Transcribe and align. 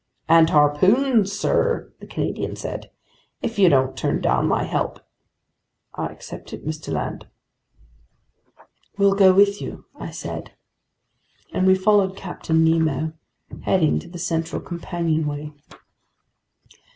"And 0.27 0.49
harpoons, 0.49 1.31
sir," 1.31 1.93
the 1.99 2.07
Canadian 2.07 2.55
said, 2.55 2.89
"if 3.43 3.59
you 3.59 3.69
don't 3.69 3.95
turn 3.95 4.19
down 4.19 4.47
my 4.47 4.63
help." 4.63 4.99
"I 5.93 6.07
accept 6.07 6.53
it, 6.53 6.65
Mr. 6.65 6.91
Land." 6.91 7.27
"We'll 8.97 9.13
go 9.13 9.31
with 9.31 9.61
you," 9.61 9.85
I 9.95 10.09
said. 10.09 10.53
And 11.53 11.67
we 11.67 11.75
followed 11.75 12.17
Captain 12.17 12.63
Nemo, 12.65 13.13
heading 13.61 13.99
to 13.99 14.07
the 14.07 14.17
central 14.17 14.59
companionway. 14.59 15.53